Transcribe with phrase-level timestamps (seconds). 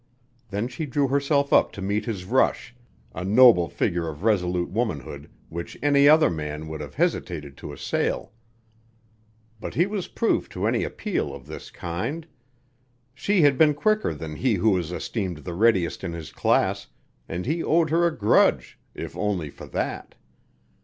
[0.49, 2.73] Then she drew herself up to meet his rush,
[3.13, 8.31] a noble figure of resolute womanhood which any other man would have hesitated to assail.
[9.59, 12.25] But he was proof to any appeal of this kind.
[13.13, 16.87] She had been quicker than he who was esteemed the readiest in his class,
[17.29, 20.15] and he owed her a grudge, if only for that.